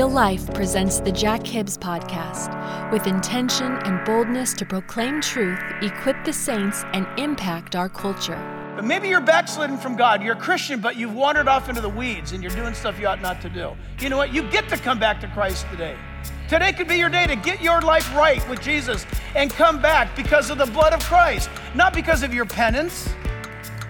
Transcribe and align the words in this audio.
Real 0.00 0.08
Life 0.08 0.54
presents 0.54 1.00
the 1.00 1.12
Jack 1.12 1.46
Hibbs 1.46 1.76
Podcast 1.76 2.90
with 2.90 3.06
intention 3.06 3.72
and 3.84 4.02
boldness 4.06 4.54
to 4.54 4.64
proclaim 4.64 5.20
truth, 5.20 5.60
equip 5.82 6.24
the 6.24 6.32
saints, 6.32 6.84
and 6.94 7.06
impact 7.18 7.76
our 7.76 7.90
culture. 7.90 8.38
But 8.76 8.86
maybe 8.86 9.08
you're 9.08 9.20
backslidden 9.20 9.76
from 9.76 9.96
God. 9.96 10.22
You're 10.22 10.36
a 10.36 10.40
Christian, 10.40 10.80
but 10.80 10.96
you've 10.96 11.12
wandered 11.12 11.48
off 11.48 11.68
into 11.68 11.82
the 11.82 11.88
weeds 11.90 12.32
and 12.32 12.42
you're 12.42 12.50
doing 12.52 12.72
stuff 12.72 12.98
you 12.98 13.08
ought 13.08 13.20
not 13.20 13.42
to 13.42 13.50
do. 13.50 13.72
You 13.98 14.08
know 14.08 14.16
what? 14.16 14.32
You 14.32 14.42
get 14.44 14.70
to 14.70 14.78
come 14.78 14.98
back 14.98 15.20
to 15.20 15.28
Christ 15.28 15.66
today. 15.70 15.98
Today 16.48 16.72
could 16.72 16.88
be 16.88 16.96
your 16.96 17.10
day 17.10 17.26
to 17.26 17.36
get 17.36 17.60
your 17.60 17.82
life 17.82 18.10
right 18.16 18.48
with 18.48 18.62
Jesus 18.62 19.04
and 19.36 19.50
come 19.50 19.82
back 19.82 20.16
because 20.16 20.48
of 20.48 20.56
the 20.56 20.64
blood 20.64 20.94
of 20.94 21.00
Christ, 21.00 21.50
not 21.74 21.92
because 21.92 22.22
of 22.22 22.32
your 22.32 22.46
penance. 22.46 23.10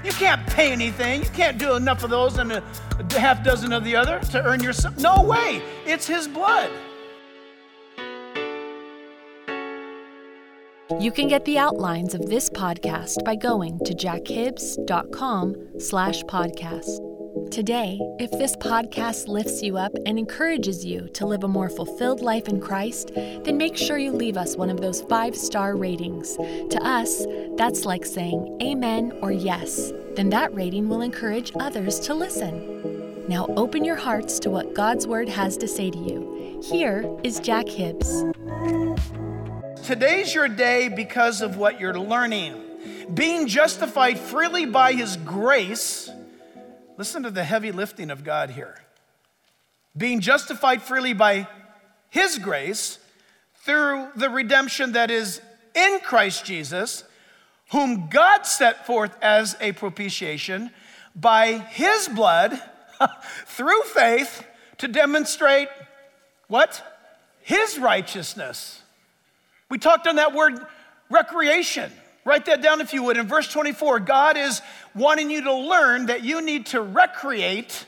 You 0.04 0.12
can't 0.12 0.46
pay 0.46 0.72
anything. 0.72 1.22
You 1.22 1.30
can't 1.30 1.58
do 1.58 1.74
enough 1.74 2.02
of 2.04 2.10
those 2.10 2.38
and 2.38 2.52
a 2.52 2.62
half 3.18 3.44
dozen 3.44 3.72
of 3.72 3.84
the 3.84 3.96
other 3.96 4.18
to 4.30 4.42
earn 4.44 4.62
your. 4.62 4.72
No 4.98 5.22
way. 5.22 5.62
It's 5.84 6.06
His 6.06 6.26
blood. 6.26 6.70
You 10.98 11.12
can 11.12 11.28
get 11.28 11.44
the 11.44 11.56
outlines 11.56 12.14
of 12.14 12.26
this 12.26 12.50
podcast 12.50 13.24
by 13.24 13.36
going 13.36 13.78
to 13.84 13.94
jackhibbs.com 13.94 15.54
slash 15.78 16.22
podcast. 16.24 17.09
Today, 17.50 17.98
if 18.20 18.30
this 18.30 18.54
podcast 18.54 19.26
lifts 19.26 19.60
you 19.60 19.76
up 19.76 19.92
and 20.06 20.20
encourages 20.20 20.84
you 20.84 21.08
to 21.14 21.26
live 21.26 21.42
a 21.42 21.48
more 21.48 21.68
fulfilled 21.68 22.20
life 22.20 22.46
in 22.46 22.60
Christ, 22.60 23.10
then 23.16 23.56
make 23.56 23.76
sure 23.76 23.98
you 23.98 24.12
leave 24.12 24.36
us 24.36 24.56
one 24.56 24.70
of 24.70 24.80
those 24.80 25.02
five 25.02 25.34
star 25.34 25.74
ratings. 25.74 26.36
To 26.36 26.78
us, 26.80 27.26
that's 27.56 27.84
like 27.84 28.04
saying 28.04 28.56
amen 28.62 29.18
or 29.20 29.32
yes. 29.32 29.92
Then 30.14 30.30
that 30.30 30.54
rating 30.54 30.88
will 30.88 31.00
encourage 31.00 31.50
others 31.58 31.98
to 32.00 32.14
listen. 32.14 33.26
Now 33.26 33.46
open 33.56 33.84
your 33.84 33.96
hearts 33.96 34.38
to 34.40 34.50
what 34.50 34.72
God's 34.72 35.08
Word 35.08 35.28
has 35.28 35.56
to 35.56 35.66
say 35.66 35.90
to 35.90 35.98
you. 35.98 36.60
Here 36.62 37.04
is 37.24 37.40
Jack 37.40 37.68
Hibbs. 37.68 38.22
Today's 39.84 40.32
your 40.32 40.46
day 40.46 40.88
because 40.88 41.42
of 41.42 41.56
what 41.56 41.80
you're 41.80 41.98
learning. 41.98 42.62
Being 43.12 43.48
justified 43.48 44.20
freely 44.20 44.66
by 44.66 44.92
His 44.92 45.16
grace 45.16 46.08
Listen 47.00 47.22
to 47.22 47.30
the 47.30 47.44
heavy 47.44 47.72
lifting 47.72 48.10
of 48.10 48.24
God 48.24 48.50
here. 48.50 48.78
Being 49.96 50.20
justified 50.20 50.82
freely 50.82 51.14
by 51.14 51.48
His 52.10 52.36
grace 52.36 52.98
through 53.64 54.08
the 54.16 54.28
redemption 54.28 54.92
that 54.92 55.10
is 55.10 55.40
in 55.74 56.00
Christ 56.00 56.44
Jesus, 56.44 57.04
whom 57.70 58.10
God 58.10 58.42
set 58.42 58.86
forth 58.86 59.16
as 59.22 59.56
a 59.62 59.72
propitiation 59.72 60.72
by 61.16 61.52
His 61.70 62.06
blood 62.06 62.60
through 63.46 63.82
faith 63.84 64.44
to 64.76 64.86
demonstrate 64.86 65.68
what? 66.48 66.84
His 67.40 67.78
righteousness. 67.78 68.82
We 69.70 69.78
talked 69.78 70.06
on 70.06 70.16
that 70.16 70.34
word 70.34 70.60
recreation. 71.08 71.90
Write 72.24 72.46
that 72.46 72.62
down 72.62 72.80
if 72.80 72.92
you 72.92 73.02
would. 73.04 73.16
In 73.16 73.26
verse 73.26 73.48
24, 73.48 74.00
God 74.00 74.36
is 74.36 74.60
wanting 74.94 75.30
you 75.30 75.42
to 75.42 75.54
learn 75.54 76.06
that 76.06 76.22
you 76.22 76.42
need 76.42 76.66
to 76.66 76.82
recreate 76.82 77.86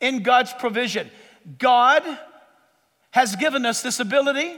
in 0.00 0.22
God's 0.22 0.52
provision. 0.52 1.10
God 1.58 2.02
has 3.10 3.36
given 3.36 3.66
us 3.66 3.82
this 3.82 4.00
ability 4.00 4.56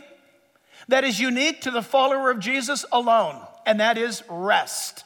that 0.89 1.05
is 1.05 1.19
unique 1.19 1.63
to 1.63 1.71
the 1.71 1.83
follower 1.83 2.31
of 2.31 2.39
Jesus 2.39 2.85
alone, 2.93 3.41
and 3.67 3.81
that 3.81 3.99
is 3.99 4.23
rest. 4.29 5.05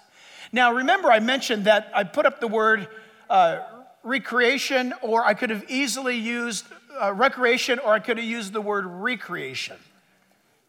Now, 0.52 0.74
remember, 0.74 1.10
I 1.10 1.20
mentioned 1.20 1.64
that 1.64 1.90
I 1.94 2.04
put 2.04 2.26
up 2.26 2.40
the 2.40 2.48
word 2.48 2.88
uh, 3.30 3.60
recreation, 4.02 4.92
or 5.02 5.24
I 5.24 5.34
could 5.34 5.50
have 5.50 5.64
easily 5.68 6.16
used 6.16 6.66
uh, 7.00 7.12
recreation, 7.12 7.78
or 7.78 7.92
I 7.92 8.00
could 8.00 8.18
have 8.18 8.26
used 8.26 8.52
the 8.52 8.60
word 8.60 8.84
recreation. 8.86 9.76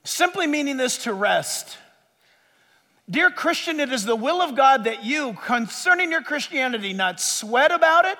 Simply 0.04 0.48
meaning 0.48 0.78
this 0.78 1.04
to 1.04 1.14
rest. 1.14 1.78
Dear 3.12 3.30
Christian, 3.30 3.82
it 3.82 3.92
is 3.92 4.06
the 4.06 4.16
will 4.16 4.42
of 4.42 4.56
God 4.56 4.86
that 4.86 5.04
you, 5.04 5.34
concerning 5.34 6.12
your 6.12 6.22
Christianity, 6.22 6.94
not 6.94 7.20
sweat 7.20 7.74
about 7.74 8.06
it, 8.06 8.18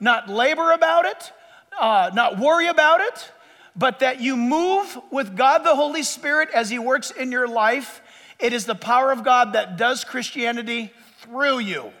not 0.00 0.28
labor 0.28 0.72
about 0.72 1.04
it, 1.04 1.32
uh, 1.78 2.10
not 2.12 2.40
worry 2.40 2.66
about 2.66 3.00
it, 3.00 3.30
but 3.76 4.00
that 4.00 4.20
you 4.20 4.36
move 4.36 4.98
with 5.12 5.36
God 5.36 5.58
the 5.58 5.76
Holy 5.76 6.02
Spirit 6.02 6.48
as 6.52 6.68
He 6.68 6.80
works 6.80 7.12
in 7.12 7.30
your 7.30 7.46
life. 7.46 8.02
It 8.40 8.52
is 8.52 8.66
the 8.66 8.74
power 8.74 9.12
of 9.12 9.22
God 9.22 9.52
that 9.52 9.76
does 9.76 10.02
Christianity 10.02 10.92
through 11.20 11.60
you. 11.60 11.92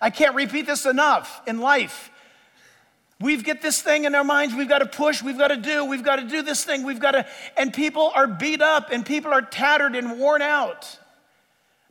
I 0.00 0.08
can't 0.08 0.34
repeat 0.34 0.64
this 0.64 0.86
enough 0.86 1.42
in 1.46 1.60
life. 1.60 2.10
We've 3.20 3.44
got 3.44 3.60
this 3.60 3.82
thing 3.82 4.04
in 4.04 4.14
our 4.14 4.24
minds, 4.24 4.54
we've 4.54 4.70
got 4.70 4.78
to 4.78 4.86
push, 4.86 5.22
we've 5.22 5.36
got 5.36 5.48
to 5.48 5.56
do, 5.56 5.84
we've 5.84 6.04
got 6.04 6.16
to 6.16 6.24
do 6.24 6.40
this 6.40 6.64
thing, 6.64 6.82
we've 6.82 7.00
got 7.00 7.10
to, 7.10 7.26
and 7.58 7.74
people 7.74 8.10
are 8.14 8.26
beat 8.26 8.62
up 8.62 8.90
and 8.90 9.04
people 9.04 9.32
are 9.34 9.42
tattered 9.42 9.94
and 9.96 10.18
worn 10.18 10.40
out. 10.40 10.98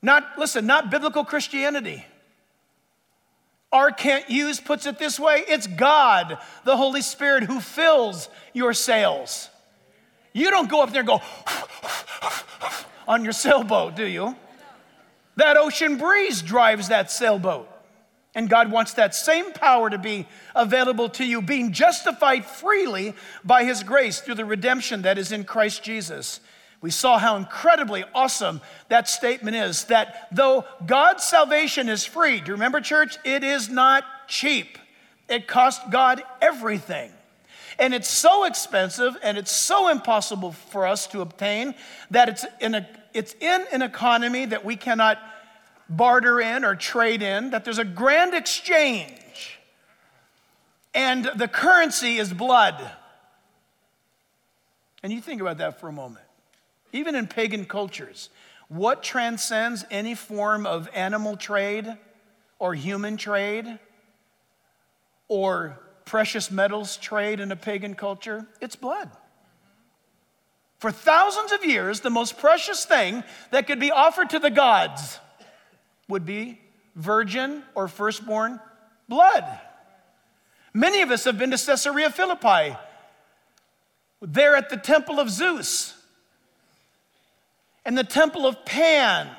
Not, 0.02 0.38
listen, 0.38 0.66
not 0.66 0.92
biblical 0.92 1.26
Christianity. 1.26 2.06
R. 3.72 3.92
Kent 3.92 4.26
Hughes 4.26 4.60
puts 4.60 4.86
it 4.86 4.98
this 4.98 5.20
way 5.20 5.44
it's 5.48 5.68
God, 5.68 6.38
the 6.64 6.78
Holy 6.78 7.02
Spirit, 7.02 7.44
who 7.44 7.60
fills 7.60 8.30
your 8.54 8.74
sails. 8.74 9.50
You 10.34 10.50
don't 10.52 10.70
go 10.70 10.82
up 10.82 10.92
there 10.92 11.02
and 11.02 11.08
go 11.08 11.22
on 13.08 13.24
your 13.24 13.34
sailboat, 13.34 13.96
do 13.96 14.06
you? 14.06 14.36
That 15.36 15.58
ocean 15.58 15.98
breeze 15.98 16.42
drives 16.42 16.90
that 16.90 17.12
sailboat. 17.12 17.70
And 18.36 18.50
God 18.50 18.72
wants 18.72 18.94
that 18.94 19.16
same 19.16 19.52
power 19.52 19.90
to 19.90 19.98
be 19.98 20.28
available 20.56 21.10
to 21.10 21.26
you, 21.26 21.42
being 21.42 21.72
justified 21.72 22.46
freely 22.46 23.16
by 23.44 23.64
His 23.64 23.82
grace 23.82 24.20
through 24.20 24.36
the 24.36 24.46
redemption 24.46 25.02
that 25.02 25.18
is 25.18 25.32
in 25.32 25.44
Christ 25.44 25.84
Jesus. 25.84 26.40
We 26.88 26.92
saw 26.92 27.18
how 27.18 27.36
incredibly 27.36 28.06
awesome 28.16 28.62
that 28.88 29.10
statement 29.10 29.58
is 29.58 29.84
that 29.88 30.30
though 30.32 30.64
God's 30.86 31.26
salvation 31.26 31.90
is 31.90 32.06
free, 32.06 32.40
do 32.40 32.48
you 32.48 32.54
remember, 32.54 32.80
church? 32.80 33.18
It 33.26 33.44
is 33.44 33.68
not 33.68 34.06
cheap. 34.30 34.78
It 35.28 35.50
cost 35.50 35.82
God 35.92 36.24
everything. 36.42 37.12
And 37.78 37.94
it's 37.94 38.08
so 38.08 38.46
expensive 38.46 39.18
and 39.22 39.38
it's 39.38 39.52
so 39.52 39.90
impossible 39.90 40.54
for 40.54 40.88
us 40.88 41.08
to 41.08 41.20
obtain 41.20 41.76
that 42.12 42.30
it's 42.30 42.46
in, 42.62 42.74
a, 42.74 42.88
it's 43.14 43.34
in 43.42 43.66
an 43.74 43.82
economy 43.82 44.46
that 44.46 44.64
we 44.64 44.78
cannot 44.78 45.20
barter 45.90 46.40
in 46.40 46.64
or 46.64 46.74
trade 46.74 47.22
in, 47.22 47.50
that 47.50 47.66
there's 47.66 47.80
a 47.80 47.84
grand 47.84 48.34
exchange. 48.34 49.60
And 50.94 51.30
the 51.36 51.50
currency 51.50 52.16
is 52.16 52.32
blood. 52.32 52.80
And 55.04 55.12
you 55.12 55.20
think 55.20 55.42
about 55.42 55.58
that 55.58 55.82
for 55.82 55.90
a 55.90 55.92
moment 55.92 56.27
even 56.92 57.16
in 57.16 57.28
pagan 57.28 57.66
cultures. 57.66 58.30
What 58.70 59.04
transcends 59.04 59.86
any 59.90 60.16
form 60.16 60.66
of 60.66 60.90
animal 60.94 61.38
trade 61.38 61.98
or 62.60 62.74
human 62.74 63.18
trade 63.18 63.80
or 65.28 65.80
precious 66.06 66.52
metals 66.52 66.98
trade 66.98 67.40
in 67.40 67.52
a 67.52 67.56
pagan 67.56 67.96
culture? 67.96 68.46
It's 68.62 68.76
blood. 68.76 69.10
For 70.80 70.92
thousands 70.92 71.52
of 71.52 71.66
years, 71.66 72.02
the 72.02 72.10
most 72.10 72.38
precious 72.38 72.86
thing 72.86 73.24
that 73.52 73.68
could 73.68 73.80
be 73.80 73.92
offered 73.92 74.30
to 74.32 74.40
the 74.40 74.52
gods 74.52 75.20
would 76.08 76.26
be 76.26 76.62
virgin 76.96 77.64
or 77.74 77.88
firstborn 77.88 78.60
blood. 79.10 79.46
Many 80.74 81.02
of 81.02 81.10
us 81.10 81.24
have 81.24 81.40
been 81.40 81.52
to 81.52 81.58
Caesarea 81.58 82.12
Philippi, 82.12 82.78
there 84.22 84.56
at 84.56 84.70
the 84.70 84.78
temple 84.78 85.20
of 85.20 85.30
Zeus 85.30 85.97
and 87.88 87.98
the 87.98 88.04
temple 88.04 88.46
of 88.46 88.66
Pan, 88.66 89.30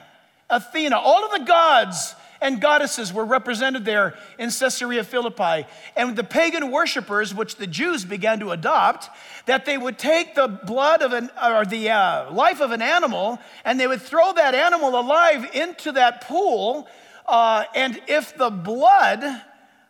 Athena, 0.48 0.98
all 0.98 1.22
of 1.22 1.38
the 1.38 1.44
gods 1.47 2.14
and 2.41 2.62
goddesses 2.62 3.12
were 3.12 3.26
represented 3.26 3.84
there 3.84 4.14
in 4.38 4.50
Caesarea 4.50 5.05
Philippi. 5.05 5.67
And 5.94 6.17
the 6.17 6.25
pagan 6.25 6.70
worshippers, 6.70 7.34
which 7.34 7.56
the 7.56 7.67
Jews 7.67 8.06
began 8.06 8.40
to 8.40 8.52
adopt, 8.52 9.11
that 9.44 9.67
they 9.67 9.76
would 9.76 9.99
take 9.99 10.34
the 10.34 10.49
blood 10.49 11.02
of 11.02 11.12
an, 11.12 11.28
or 11.44 11.67
the 11.67 11.90
uh, 11.90 12.32
life 12.32 12.62
of 12.62 12.70
an 12.70 12.81
animal, 12.81 13.38
and 13.67 13.78
they 13.78 13.87
would 13.87 14.00
throw 14.00 14.32
that 14.32 14.55
animal 14.55 14.99
alive 14.99 15.55
into 15.55 15.93
that 15.93 16.23
pool. 16.23 16.88
Uh, 17.26 17.64
and 17.75 18.00
if 18.06 18.34
the 18.38 18.49
blood 18.49 19.43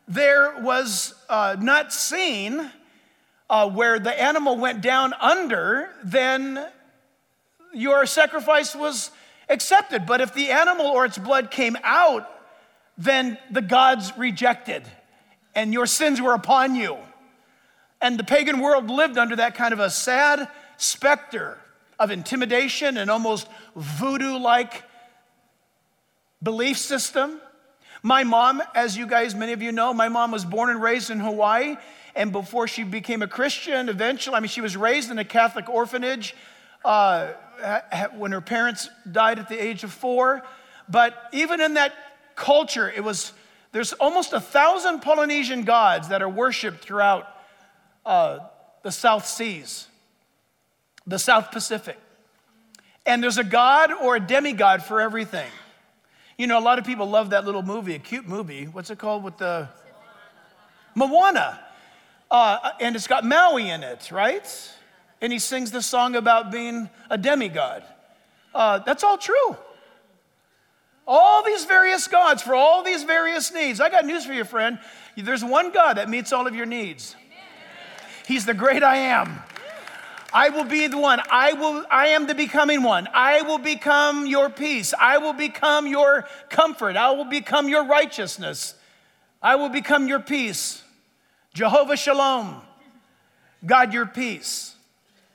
there 0.08 0.58
was 0.58 1.14
uh, 1.28 1.54
not 1.60 1.92
seen, 1.92 2.72
uh, 3.50 3.70
where 3.70 4.00
the 4.00 4.20
animal 4.20 4.56
went 4.56 4.80
down 4.80 5.12
under, 5.20 5.90
then 6.02 6.66
your 7.72 8.06
sacrifice 8.06 8.74
was 8.74 9.10
accepted. 9.48 10.06
But 10.06 10.20
if 10.20 10.34
the 10.34 10.50
animal 10.50 10.86
or 10.86 11.04
its 11.04 11.18
blood 11.18 11.50
came 11.50 11.76
out, 11.82 12.28
then 12.96 13.38
the 13.50 13.62
gods 13.62 14.12
rejected 14.16 14.84
and 15.54 15.72
your 15.72 15.86
sins 15.86 16.20
were 16.20 16.34
upon 16.34 16.74
you. 16.74 16.96
And 18.00 18.18
the 18.18 18.24
pagan 18.24 18.60
world 18.60 18.90
lived 18.90 19.18
under 19.18 19.36
that 19.36 19.54
kind 19.54 19.72
of 19.72 19.80
a 19.80 19.90
sad 19.90 20.48
specter 20.76 21.58
of 21.98 22.10
intimidation 22.10 22.96
and 22.96 23.10
almost 23.10 23.48
voodoo 23.74 24.38
like 24.38 24.84
belief 26.42 26.78
system. 26.78 27.40
My 28.02 28.22
mom, 28.22 28.62
as 28.74 28.96
you 28.96 29.06
guys, 29.06 29.34
many 29.34 29.52
of 29.52 29.60
you 29.60 29.72
know, 29.72 29.92
my 29.92 30.08
mom 30.08 30.30
was 30.30 30.44
born 30.44 30.70
and 30.70 30.80
raised 30.80 31.10
in 31.10 31.18
Hawaii. 31.18 31.76
And 32.14 32.30
before 32.30 32.68
she 32.68 32.84
became 32.84 33.22
a 33.22 33.26
Christian, 33.26 33.88
eventually, 33.88 34.36
I 34.36 34.40
mean, 34.40 34.48
she 34.48 34.60
was 34.60 34.76
raised 34.76 35.10
in 35.10 35.18
a 35.18 35.24
Catholic 35.24 35.68
orphanage 35.68 36.34
uh, 36.84 37.32
when 38.14 38.32
her 38.32 38.40
parents 38.40 38.88
died 39.10 39.38
at 39.38 39.48
the 39.48 39.62
age 39.62 39.84
of 39.84 39.92
four. 39.92 40.42
But 40.88 41.14
even 41.32 41.60
in 41.60 41.74
that 41.74 41.92
culture, 42.34 42.90
it 42.90 43.02
was, 43.04 43.32
there's 43.72 43.92
almost 43.94 44.32
a 44.32 44.40
thousand 44.40 45.00
Polynesian 45.00 45.64
gods 45.64 46.08
that 46.08 46.22
are 46.22 46.28
worshiped 46.28 46.80
throughout 46.80 47.28
uh, 48.06 48.38
the 48.82 48.92
South 48.92 49.26
Seas, 49.26 49.86
the 51.06 51.18
South 51.18 51.50
Pacific. 51.50 51.98
And 53.04 53.22
there's 53.22 53.38
a 53.38 53.44
god 53.44 53.92
or 53.92 54.16
a 54.16 54.20
demigod 54.20 54.82
for 54.82 55.00
everything. 55.00 55.50
You 56.36 56.46
know, 56.46 56.58
a 56.58 56.60
lot 56.60 56.78
of 56.78 56.84
people 56.84 57.06
love 57.06 57.30
that 57.30 57.44
little 57.44 57.62
movie, 57.62 57.94
a 57.94 57.98
cute 57.98 58.28
movie. 58.28 58.64
What's 58.66 58.90
it 58.90 58.98
called 58.98 59.24
with 59.24 59.38
the 59.38 59.68
Moana? 60.94 61.60
Uh, 62.30 62.70
and 62.80 62.94
it's 62.94 63.06
got 63.06 63.24
Maui 63.24 63.68
in 63.68 63.82
it, 63.82 64.10
right? 64.12 64.46
And 65.20 65.32
he 65.32 65.38
sings 65.38 65.70
the 65.70 65.82
song 65.82 66.16
about 66.16 66.52
being 66.52 66.88
a 67.10 67.18
demigod. 67.18 67.82
Uh, 68.54 68.78
that's 68.78 69.02
all 69.02 69.18
true. 69.18 69.56
All 71.06 71.42
these 71.42 71.64
various 71.64 72.06
gods 72.06 72.42
for 72.42 72.54
all 72.54 72.82
these 72.82 73.02
various 73.02 73.52
needs. 73.52 73.80
I 73.80 73.88
got 73.88 74.04
news 74.04 74.26
for 74.26 74.32
you, 74.32 74.44
friend. 74.44 74.78
There's 75.16 75.44
one 75.44 75.72
God 75.72 75.96
that 75.96 76.08
meets 76.08 76.32
all 76.32 76.46
of 76.46 76.54
your 76.54 76.66
needs. 76.66 77.16
He's 78.26 78.44
the 78.44 78.54
great 78.54 78.82
I 78.82 78.96
am. 78.96 79.42
I 80.32 80.50
will 80.50 80.64
be 80.64 80.86
the 80.86 80.98
one. 80.98 81.20
I 81.30 81.54
will 81.54 81.84
I 81.90 82.08
am 82.08 82.26
the 82.26 82.34
becoming 82.34 82.82
one. 82.82 83.08
I 83.14 83.40
will 83.42 83.58
become 83.58 84.26
your 84.26 84.50
peace. 84.50 84.92
I 85.00 85.16
will 85.18 85.32
become 85.32 85.86
your 85.86 86.28
comfort. 86.50 86.96
I 86.96 87.12
will 87.12 87.24
become 87.24 87.68
your 87.68 87.86
righteousness. 87.86 88.74
I 89.42 89.56
will 89.56 89.70
become 89.70 90.06
your 90.06 90.20
peace. 90.20 90.82
Jehovah 91.54 91.96
Shalom. 91.96 92.60
God 93.64 93.94
your 93.94 94.06
peace. 94.06 94.74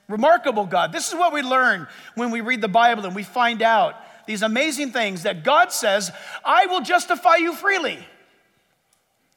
Remarkable 0.08 0.66
God. 0.66 0.92
This 0.92 1.08
is 1.08 1.14
what 1.14 1.32
we 1.32 1.42
learn 1.42 1.86
when 2.14 2.30
we 2.30 2.40
read 2.40 2.60
the 2.60 2.68
Bible 2.68 3.06
and 3.06 3.14
we 3.14 3.22
find 3.22 3.62
out 3.62 3.94
these 4.26 4.42
amazing 4.42 4.92
things 4.92 5.22
that 5.24 5.44
God 5.44 5.72
says, 5.72 6.10
I 6.44 6.66
will 6.66 6.80
justify 6.80 7.36
you 7.36 7.54
freely 7.54 7.98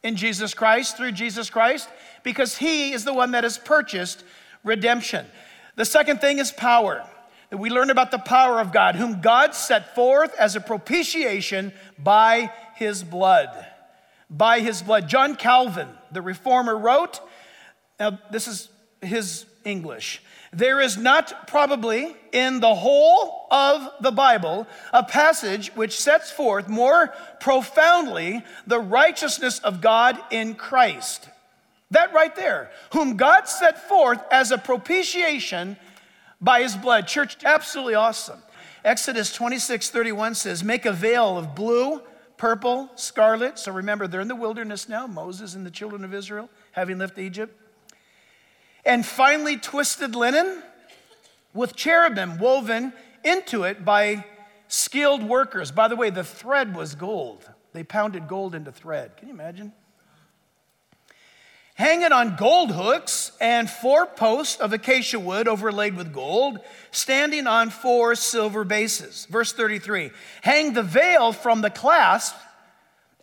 in 0.03 0.15
Jesus 0.15 0.53
Christ, 0.53 0.97
through 0.97 1.11
Jesus 1.13 1.49
Christ, 1.49 1.89
because 2.23 2.57
He 2.57 2.93
is 2.93 3.03
the 3.03 3.13
one 3.13 3.31
that 3.31 3.43
has 3.43 3.57
purchased 3.57 4.23
redemption. 4.63 5.25
The 5.75 5.85
second 5.85 6.21
thing 6.21 6.39
is 6.39 6.51
power. 6.51 7.05
That 7.49 7.57
we 7.57 7.69
learn 7.69 7.89
about 7.89 8.11
the 8.11 8.19
power 8.19 8.59
of 8.59 8.73
God, 8.73 8.95
whom 8.95 9.21
God 9.21 9.55
set 9.55 9.95
forth 9.95 10.33
as 10.37 10.57
a 10.57 10.61
propitiation 10.61 11.71
by 11.97 12.51
His 12.75 13.03
blood. 13.03 13.49
By 14.29 14.59
His 14.59 14.81
blood. 14.81 15.07
John 15.07 15.35
Calvin, 15.37 15.87
the 16.11 16.21
reformer, 16.21 16.77
wrote, 16.77 17.21
now 17.99 18.19
this 18.31 18.47
is 18.47 18.69
his 19.01 19.45
English. 19.65 20.21
There 20.53 20.79
is 20.79 20.97
not 20.97 21.47
probably 21.47 22.15
in 22.31 22.59
the 22.59 22.75
whole 22.75 23.47
of 23.51 23.89
the 24.01 24.11
Bible 24.11 24.67
a 24.93 25.03
passage 25.03 25.75
which 25.75 25.99
sets 25.99 26.31
forth 26.31 26.67
more 26.67 27.13
profoundly 27.39 28.43
the 28.65 28.79
righteousness 28.79 29.59
of 29.59 29.81
God 29.81 30.17
in 30.31 30.55
Christ. 30.55 31.29
That 31.91 32.13
right 32.13 32.35
there, 32.35 32.71
whom 32.93 33.17
God 33.17 33.47
set 33.47 33.87
forth 33.87 34.21
as 34.31 34.51
a 34.51 34.57
propitiation 34.57 35.77
by 36.41 36.61
his 36.61 36.75
blood. 36.75 37.07
Church, 37.07 37.37
absolutely 37.43 37.95
awesome. 37.95 38.39
Exodus 38.83 39.33
26 39.33 39.89
31 39.89 40.35
says, 40.35 40.63
Make 40.63 40.85
a 40.85 40.93
veil 40.93 41.37
of 41.37 41.55
blue, 41.55 42.01
purple, 42.37 42.89
scarlet. 42.95 43.57
So 43.59 43.71
remember, 43.71 44.07
they're 44.07 44.21
in 44.21 44.27
the 44.27 44.35
wilderness 44.35 44.87
now, 44.87 45.07
Moses 45.07 45.55
and 45.55 45.65
the 45.65 45.71
children 45.71 46.03
of 46.03 46.13
Israel, 46.13 46.49
having 46.71 46.97
left 46.97 47.17
Egypt 47.17 47.57
and 48.87 49.05
finely 49.05 49.57
twisted 49.57 50.15
linen 50.15 50.63
with 51.53 51.75
cherubim 51.75 52.39
woven 52.39 52.93
into 53.23 53.63
it 53.63 53.83
by 53.83 54.23
skilled 54.69 55.21
workers. 55.21 55.71
By 55.71 55.89
the 55.89 55.95
way, 55.95 56.09
the 56.09 56.23
thread 56.23 56.73
was 56.75 56.95
gold. 56.95 57.47
They 57.73 57.83
pounded 57.83 58.27
gold 58.27 58.55
into 58.55 58.71
thread. 58.71 59.17
Can 59.17 59.27
you 59.27 59.33
imagine? 59.33 59.73
Hanging 61.75 62.11
on 62.11 62.37
gold 62.37 62.71
hooks 62.71 63.33
and 63.39 63.69
four 63.69 64.07
posts 64.07 64.59
of 64.59 64.73
acacia 64.73 65.19
wood 65.19 65.47
overlaid 65.47 65.95
with 65.95 66.11
gold, 66.11 66.59
standing 66.89 67.45
on 67.45 67.69
four 67.69 68.15
silver 68.15 68.63
bases. 68.63 69.27
Verse 69.29 69.51
33 69.51 70.11
Hang 70.41 70.73
the 70.73 70.81
veil 70.81 71.33
from 71.33 71.61
the 71.61 71.69
clasp 71.69 72.35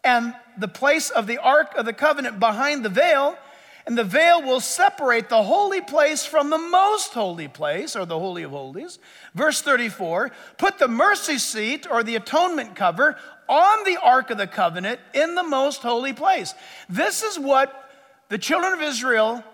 and 0.04 0.34
the 0.58 0.68
place 0.68 1.10
of 1.10 1.26
the 1.26 1.38
ark 1.38 1.74
of 1.76 1.86
the 1.86 1.92
covenant 1.92 2.38
behind 2.38 2.84
the 2.84 2.90
veil 2.90 3.36
and 3.86 3.98
the 3.98 4.04
veil 4.04 4.42
will 4.42 4.60
separate 4.60 5.28
the 5.28 5.42
holy 5.42 5.80
place 5.80 6.24
from 6.24 6.48
the 6.48 6.58
most 6.58 7.12
holy 7.12 7.48
place, 7.48 7.94
or 7.94 8.06
the 8.06 8.18
Holy 8.18 8.42
of 8.42 8.50
Holies. 8.50 8.98
Verse 9.34 9.60
34 9.60 10.32
put 10.56 10.78
the 10.78 10.88
mercy 10.88 11.38
seat, 11.38 11.86
or 11.90 12.02
the 12.02 12.16
atonement 12.16 12.74
cover, 12.74 13.16
on 13.48 13.84
the 13.84 13.98
Ark 14.02 14.30
of 14.30 14.38
the 14.38 14.46
Covenant 14.46 15.00
in 15.12 15.34
the 15.34 15.42
most 15.42 15.82
holy 15.82 16.14
place. 16.14 16.54
This 16.88 17.22
is 17.22 17.38
what 17.38 17.90
the 18.30 18.38
children 18.38 18.72
of 18.72 18.80
Israel 18.80 19.44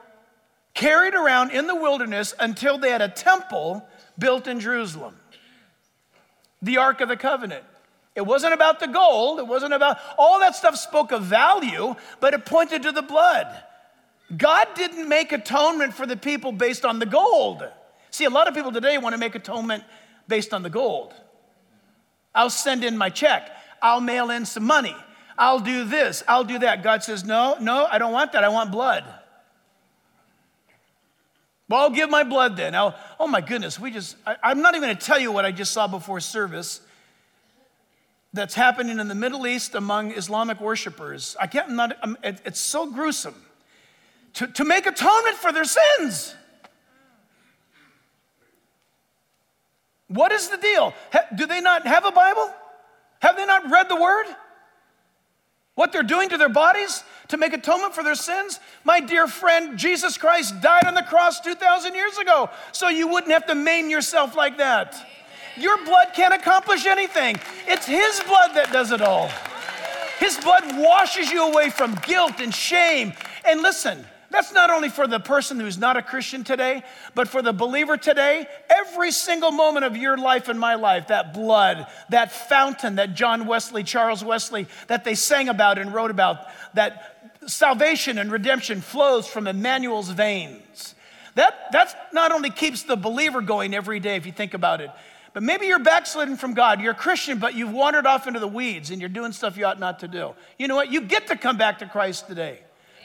carried 0.74 1.14
around 1.14 1.50
in 1.50 1.66
the 1.66 1.74
wilderness 1.74 2.32
until 2.38 2.78
they 2.78 2.90
had 2.90 3.02
a 3.02 3.08
temple 3.08 3.84
built 4.16 4.46
in 4.46 4.60
Jerusalem. 4.60 5.16
The 6.62 6.76
Ark 6.76 7.00
of 7.00 7.08
the 7.08 7.16
Covenant. 7.16 7.64
It 8.14 8.26
wasn't 8.26 8.54
about 8.54 8.80
the 8.80 8.86
gold, 8.86 9.38
it 9.38 9.46
wasn't 9.46 9.72
about 9.72 9.98
all 10.18 10.40
that 10.40 10.54
stuff 10.54 10.76
spoke 10.76 11.10
of 11.10 11.22
value, 11.22 11.94
but 12.20 12.34
it 12.34 12.44
pointed 12.44 12.82
to 12.82 12.92
the 12.92 13.02
blood. 13.02 13.46
God 14.36 14.68
didn't 14.74 15.08
make 15.08 15.32
atonement 15.32 15.94
for 15.94 16.06
the 16.06 16.16
people 16.16 16.52
based 16.52 16.84
on 16.84 16.98
the 16.98 17.06
gold. 17.06 17.64
See, 18.10 18.24
a 18.24 18.30
lot 18.30 18.48
of 18.48 18.54
people 18.54 18.72
today 18.72 18.96
want 18.98 19.14
to 19.14 19.18
make 19.18 19.34
atonement 19.34 19.84
based 20.28 20.54
on 20.54 20.62
the 20.62 20.70
gold. 20.70 21.14
I'll 22.34 22.50
send 22.50 22.84
in 22.84 22.96
my 22.96 23.10
check. 23.10 23.50
I'll 23.82 24.00
mail 24.00 24.30
in 24.30 24.46
some 24.46 24.64
money. 24.64 24.94
I'll 25.36 25.58
do 25.58 25.84
this. 25.84 26.22
I'll 26.28 26.44
do 26.44 26.58
that. 26.60 26.82
God 26.82 27.02
says, 27.02 27.24
No, 27.24 27.56
no, 27.60 27.86
I 27.90 27.98
don't 27.98 28.12
want 28.12 28.32
that. 28.32 28.44
I 28.44 28.48
want 28.48 28.70
blood. 28.70 29.04
Well, 31.68 31.80
I'll 31.80 31.90
give 31.90 32.10
my 32.10 32.24
blood 32.24 32.56
then. 32.56 32.74
I'll, 32.74 32.96
oh 33.18 33.28
my 33.28 33.40
goodness, 33.40 33.78
we 33.78 33.92
just, 33.92 34.16
I, 34.26 34.50
am 34.50 34.60
not 34.60 34.74
even 34.74 34.88
going 34.88 34.96
to 34.96 35.06
tell 35.06 35.20
you 35.20 35.30
what 35.30 35.44
I 35.44 35.52
just 35.52 35.72
saw 35.72 35.86
before 35.86 36.18
service 36.18 36.80
that's 38.32 38.54
happening 38.54 38.98
in 38.98 39.06
the 39.06 39.14
Middle 39.14 39.46
East 39.46 39.76
among 39.76 40.10
Islamic 40.10 40.60
worshipers. 40.60 41.36
I 41.40 41.46
can't, 41.46 41.68
I'm 41.68 41.76
not, 41.76 41.96
I'm, 42.02 42.16
it, 42.24 42.40
it's 42.44 42.58
so 42.58 42.90
gruesome 42.90 43.36
to, 44.34 44.46
to 44.46 44.64
make 44.64 44.86
atonement 44.86 45.36
for 45.36 45.52
their 45.52 45.64
sins. 45.64 46.34
What 50.08 50.32
is 50.32 50.48
the 50.48 50.56
deal? 50.56 50.92
do 51.36 51.46
they 51.46 51.60
not 51.60 51.86
have 51.86 52.04
a 52.04 52.10
Bible? 52.10 52.52
Have 53.20 53.36
they 53.36 53.46
not 53.46 53.70
read 53.70 53.88
the 53.88 53.96
word? 53.96 54.26
What 55.76 55.92
they're 55.92 56.02
doing 56.02 56.28
to 56.30 56.36
their 56.36 56.48
bodies 56.48 57.04
to 57.28 57.36
make 57.36 57.52
atonement 57.52 57.94
for 57.94 58.02
their 58.02 58.16
sins? 58.16 58.58
My 58.84 59.00
dear 59.00 59.28
friend, 59.28 59.78
Jesus 59.78 60.18
Christ 60.18 60.60
died 60.60 60.84
on 60.84 60.94
the 60.94 61.02
cross 61.02 61.40
2,000 61.40 61.94
years 61.94 62.18
ago, 62.18 62.50
so 62.72 62.88
you 62.88 63.06
wouldn't 63.06 63.32
have 63.32 63.46
to 63.46 63.54
maim 63.54 63.88
yourself 63.88 64.36
like 64.36 64.58
that. 64.58 65.06
Your 65.56 65.82
blood 65.84 66.08
can't 66.14 66.34
accomplish 66.34 66.86
anything, 66.86 67.36
it's 67.66 67.86
His 67.86 68.20
blood 68.26 68.54
that 68.54 68.72
does 68.72 68.90
it 68.92 69.00
all. 69.00 69.30
His 70.18 70.36
blood 70.38 70.64
washes 70.76 71.30
you 71.30 71.44
away 71.44 71.70
from 71.70 71.94
guilt 72.02 72.40
and 72.40 72.54
shame. 72.54 73.14
And 73.44 73.62
listen, 73.62 74.04
that's 74.30 74.52
not 74.52 74.70
only 74.70 74.88
for 74.88 75.06
the 75.06 75.18
person 75.18 75.58
who's 75.58 75.76
not 75.76 75.96
a 75.96 76.02
Christian 76.02 76.44
today, 76.44 76.84
but 77.14 77.26
for 77.26 77.42
the 77.42 77.52
believer 77.52 77.96
today. 77.96 78.46
Every 78.68 79.10
single 79.10 79.50
moment 79.50 79.84
of 79.84 79.96
your 79.96 80.16
life 80.16 80.48
and 80.48 80.58
my 80.58 80.76
life, 80.76 81.08
that 81.08 81.34
blood, 81.34 81.86
that 82.10 82.30
fountain 82.30 82.96
that 82.96 83.14
John 83.14 83.46
Wesley, 83.46 83.82
Charles 83.82 84.24
Wesley, 84.24 84.68
that 84.86 85.04
they 85.04 85.16
sang 85.16 85.48
about 85.48 85.78
and 85.78 85.92
wrote 85.92 86.12
about, 86.12 86.46
that 86.74 87.32
salvation 87.46 88.18
and 88.18 88.30
redemption 88.30 88.80
flows 88.80 89.26
from 89.26 89.48
Emmanuel's 89.48 90.10
veins. 90.10 90.94
That 91.34 91.72
that's 91.72 91.94
not 92.12 92.32
only 92.32 92.50
keeps 92.50 92.84
the 92.84 92.96
believer 92.96 93.40
going 93.40 93.74
every 93.74 93.98
day, 93.98 94.16
if 94.16 94.26
you 94.26 94.32
think 94.32 94.54
about 94.54 94.80
it, 94.80 94.90
but 95.32 95.42
maybe 95.42 95.66
you're 95.66 95.78
backslidden 95.78 96.36
from 96.36 96.54
God. 96.54 96.80
You're 96.80 96.92
a 96.92 96.96
Christian, 96.96 97.38
but 97.38 97.54
you've 97.54 97.72
wandered 97.72 98.06
off 98.06 98.26
into 98.26 98.40
the 98.40 98.48
weeds 98.48 98.90
and 98.90 99.00
you're 99.00 99.08
doing 99.08 99.32
stuff 99.32 99.56
you 99.56 99.64
ought 99.64 99.78
not 99.78 100.00
to 100.00 100.08
do. 100.08 100.34
You 100.58 100.68
know 100.68 100.76
what? 100.76 100.92
You 100.92 101.00
get 101.00 101.28
to 101.28 101.36
come 101.36 101.56
back 101.56 101.78
to 101.80 101.86
Christ 101.86 102.26
today. 102.26 102.60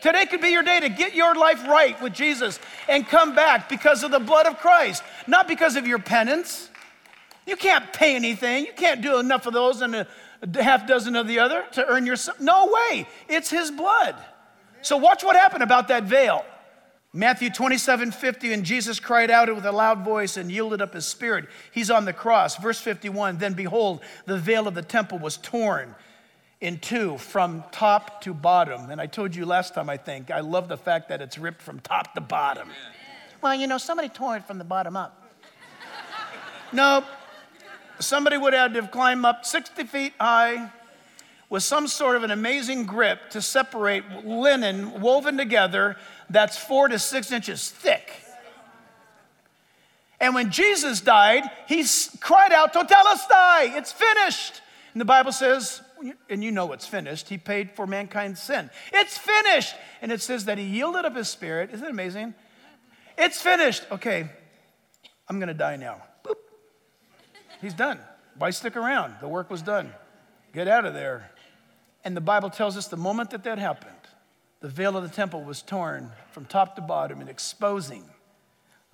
Today 0.06 0.28
could 0.28 0.40
be 0.40 0.50
your 0.50 0.62
day 0.62 0.80
to 0.82 0.90
get 0.90 1.16
your 1.16 1.34
life 1.34 1.68
right 1.68 2.00
with 2.00 2.14
Jesus 2.14 2.60
and 2.88 3.08
come 3.08 3.34
back 3.34 3.68
because 3.68 4.04
of 4.04 4.12
the 4.12 4.20
blood 4.20 4.46
of 4.46 4.60
Christ, 4.60 5.02
not 5.26 5.48
because 5.48 5.76
of 5.76 5.88
your 5.88 5.98
penance. 5.98 6.70
You 7.48 7.56
can't 7.56 7.92
pay 7.92 8.16
anything. 8.16 8.68
You 8.68 8.74
can't 8.74 9.02
do 9.02 9.18
enough 9.18 9.48
of 9.48 9.54
those 9.54 9.82
and 9.82 9.96
a 9.96 10.08
half 10.62 10.86
dozen 10.86 11.16
of 11.16 11.28
the 11.28 11.40
other 11.40 11.66
to 11.72 11.88
earn 11.88 12.06
your. 12.06 12.18
No 12.40 12.72
way. 12.72 13.08
It's 13.28 13.50
His 13.50 13.72
blood. 13.72 14.16
So 14.84 14.96
watch 14.96 15.24
what 15.24 15.36
happened 15.36 15.64
about 15.64 15.88
that 15.88 16.04
veil. 16.04 16.46
Matthew 17.12 17.50
27 17.50 18.12
50, 18.12 18.54
and 18.54 18.64
Jesus 18.64 19.00
cried 19.00 19.32
out 19.32 19.52
with 19.56 19.66
a 19.66 19.72
loud 19.72 20.06
voice 20.06 20.38
and 20.38 20.52
yielded 20.52 20.84
up 20.84 20.94
his 20.94 21.08
spirit. 21.08 21.46
He's 21.72 21.90
on 21.90 22.06
the 22.06 22.14
cross. 22.14 22.58
Verse 22.58 22.80
51 22.80 23.40
Then 23.40 23.54
behold, 23.54 24.02
the 24.28 24.38
veil 24.38 24.68
of 24.68 24.76
the 24.76 24.84
temple 24.84 25.18
was 25.18 25.38
torn 25.38 25.96
in 26.62 26.80
two 26.80 27.18
from 27.18 27.64
top 27.72 28.22
to 28.22 28.34
bottom. 28.34 28.90
And 28.90 29.00
I 29.02 29.08
told 29.08 29.36
you 29.36 29.46
last 29.46 29.74
time, 29.74 29.90
I 29.90 29.98
think, 29.98 30.32
I 30.32 30.40
love 30.40 30.68
the 30.68 30.78
fact 30.78 31.10
that 31.10 31.22
it's 31.22 31.38
ripped 31.38 31.62
from 31.62 31.80
top 31.80 32.14
to 32.16 32.22
bottom. 32.22 32.70
Well, 33.42 33.56
you 33.56 33.68
know, 33.68 33.78
somebody 33.78 34.10
tore 34.10 34.38
it 34.38 34.46
from 34.46 34.58
the 34.58 34.64
bottom 34.64 34.96
up. 34.96 35.32
no, 36.72 37.04
somebody 38.00 38.38
would 38.38 38.54
have 38.54 38.74
to 38.74 38.88
climb 38.88 39.26
up 39.26 39.46
60 39.46 39.84
feet 39.84 40.14
high 40.20 40.72
with 41.50 41.64
some 41.64 41.88
sort 41.88 42.16
of 42.16 42.24
an 42.24 42.32
amazing 42.32 42.86
grip 42.86 43.30
to 43.30 43.42
separate 43.42 44.04
linen 44.26 45.00
woven 45.00 45.38
together 45.38 45.96
that's 46.30 46.58
four 46.58 46.88
to 46.88 46.98
six 46.98 47.32
inches 47.32 47.70
thick. 47.70 48.12
And 50.20 50.34
when 50.34 50.50
Jesus 50.50 51.02
died, 51.02 51.44
he 51.68 51.86
cried 52.20 52.52
out, 52.52 52.74
Tetelestai, 52.74 53.78
it's 53.78 53.92
finished. 53.92 54.62
And 54.94 55.02
the 55.02 55.06
Bible 55.06 55.32
says, 55.32 55.82
and 56.30 56.44
you 56.44 56.52
know 56.52 56.72
it's 56.72 56.88
finished, 56.88 57.30
he 57.30 57.38
paid 57.38 57.72
for 57.72 57.88
mankind's 57.88 58.42
sin. 58.42 58.70
It's 58.94 59.18
finished. 59.18 59.76
And 60.02 60.12
it 60.12 60.22
says 60.22 60.46
that 60.46 60.58
he 60.58 60.64
yielded 60.64 61.06
up 61.06 61.16
his 61.16 61.28
spirit. 61.28 61.72
Isn't 61.74 61.86
it 61.86 61.92
amazing? 61.92 62.34
It's 63.18 63.42
finished. 63.42 63.84
Okay, 63.92 64.30
I'm 65.28 65.40
going 65.40 65.48
to 65.48 65.54
die 65.54 65.78
now. 65.78 66.02
Boop. 66.24 66.36
He's 67.62 67.74
done. 67.74 68.00
Why 68.38 68.50
stick 68.50 68.76
around? 68.76 69.16
The 69.22 69.28
work 69.28 69.50
was 69.50 69.62
done. 69.62 69.92
Get 70.54 70.68
out 70.68 70.86
of 70.86 70.94
there. 70.94 71.32
And 72.04 72.16
the 72.16 72.22
Bible 72.22 72.50
tells 72.50 72.78
us 72.78 72.88
the 72.88 72.98
moment 72.98 73.32
that 73.32 73.44
that 73.44 73.58
happened, 73.58 73.94
the 74.60 74.70
veil 74.70 74.96
of 74.98 75.04
the 75.04 75.10
temple 75.10 75.44
was 75.44 75.62
torn 75.62 76.12
from 76.32 76.46
top 76.46 76.76
to 76.76 76.82
bottom 76.82 77.22
and 77.22 77.30
exposing 77.30 78.04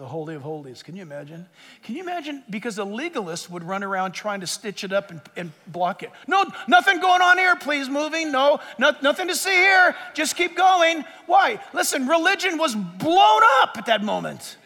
the 0.02 0.08
Holy 0.08 0.34
of 0.34 0.42
Holies. 0.42 0.82
Can 0.82 0.96
you 0.96 1.04
imagine? 1.04 1.46
Can 1.84 1.94
you 1.94 2.02
imagine? 2.02 2.42
Because 2.50 2.80
a 2.80 2.84
legalist 2.84 3.52
would 3.52 3.64
run 3.64 3.84
around 3.84 4.14
trying 4.14 4.40
to 4.40 4.48
stitch 4.48 4.84
it 4.84 4.92
up 4.92 5.12
and, 5.12 5.22
and 5.36 5.52
block 5.68 6.02
it. 6.02 6.10
No, 6.26 6.44
nothing 6.68 7.00
going 7.00 7.22
on 7.22 7.38
here, 7.38 7.56
please 7.56 7.88
moving. 7.88 8.32
No, 8.32 8.60
no, 8.80 8.94
nothing 9.04 9.28
to 9.28 9.36
see 9.36 9.52
here. 9.52 9.96
Just 10.16 10.36
keep 10.36 10.58
going. 10.58 11.06
Why? 11.28 11.60
Listen, 11.72 12.08
religion 12.08 12.58
was 12.58 12.74
blown 12.74 13.42
up 13.62 13.78
at 13.78 13.86
that 13.86 14.04
moment. 14.04 14.58